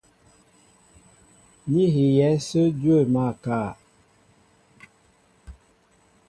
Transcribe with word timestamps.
Ní 1.71 1.83
hiyɛ̌ 1.93 2.31
ásə̄ 2.37 2.67
dwə̂ 2.79 2.99
máál 3.13 3.35
kâ. 3.43 3.59